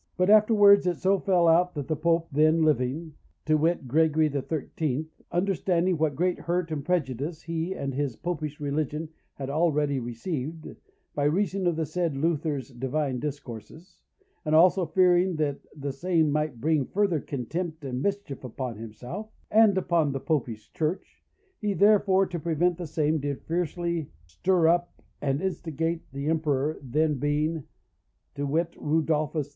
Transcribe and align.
"But 0.17 0.31
afterwards 0.31 0.87
it 0.87 0.97
so 0.97 1.19
fell 1.19 1.47
out 1.47 1.75
that 1.75 1.87
the 1.87 1.95
Pope 1.95 2.27
then 2.31 2.63
living, 2.63 3.13
viz. 3.45 3.77
Gregory 3.85 4.27
XIII., 4.31 5.05
understanding 5.31 5.99
what 5.99 6.15
great 6.15 6.39
hurt 6.39 6.71
and 6.71 6.83
prejudice 6.83 7.43
he 7.43 7.75
and 7.75 7.93
his 7.93 8.15
Popish 8.15 8.59
religion 8.59 9.09
had 9.35 9.51
already 9.51 9.99
received, 9.99 10.67
by 11.13 11.25
reason 11.25 11.67
of 11.67 11.75
the 11.75 11.85
said 11.85 12.17
Luther's 12.17 12.69
Divine 12.69 13.19
Discourses, 13.19 13.99
and 14.43 14.55
also 14.55 14.87
fearing 14.87 15.35
that 15.35 15.59
the 15.77 15.91
same 15.91 16.31
might 16.31 16.59
bring 16.59 16.83
further 16.87 17.19
contempt 17.19 17.85
and 17.85 18.01
mischief 18.01 18.43
upon 18.43 18.77
himself 18.77 19.29
and 19.51 19.77
upon 19.77 20.13
the 20.13 20.19
Popish 20.19 20.73
Church, 20.73 21.21
he 21.59 21.75
therefore, 21.75 22.25
to 22.25 22.39
prevent 22.39 22.79
the 22.79 22.87
same, 22.87 23.19
did 23.19 23.43
fiercely 23.43 24.09
stir 24.25 24.67
up 24.67 25.03
and 25.21 25.43
instigate 25.43 26.11
the 26.11 26.27
Emperor 26.27 26.79
then 26.81 27.11
in 27.11 27.19
being, 27.19 27.63
viz. 28.35 28.65
Rudolphus 28.79 29.45
II. 29.45 29.49